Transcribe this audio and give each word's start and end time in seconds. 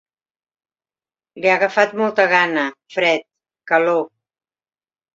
Li 1.43 1.51
ha 1.51 1.59
agafat 1.61 1.95
molta 2.03 2.27
gana, 2.33 2.65
fred, 2.97 3.31
calor. 3.75 4.05